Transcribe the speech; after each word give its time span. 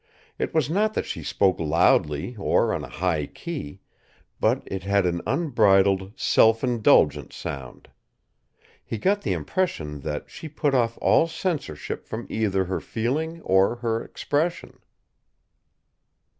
It 0.39 0.51
was 0.51 0.67
not 0.67 0.95
that 0.95 1.05
she 1.05 1.21
spoke 1.21 1.59
loudly 1.59 2.35
or 2.37 2.73
on 2.73 2.83
a 2.83 2.89
high 2.89 3.27
key; 3.27 3.81
but 4.39 4.63
it 4.65 4.81
had 4.81 5.05
an 5.05 5.21
unbridled, 5.27 6.13
self 6.19 6.63
indulgent 6.63 7.31
sound. 7.33 7.87
He 8.83 8.97
got 8.97 9.21
the 9.21 9.33
impression 9.33 9.99
that 9.99 10.27
she 10.27 10.49
put 10.49 10.73
off 10.73 10.97
all 11.03 11.27
censorship 11.27 12.03
from 12.07 12.25
either 12.31 12.65
her 12.65 12.79
feeling 12.79 13.41
or 13.43 13.75
her 13.75 14.03
expression. 14.03 14.79